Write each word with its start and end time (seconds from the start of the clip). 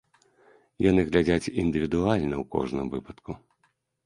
Яны 0.85 1.01
глядзяць 1.09 1.51
індывідуальна 1.65 2.35
ў 2.41 2.47
кожным 2.57 2.85
выпадку. 2.97 3.31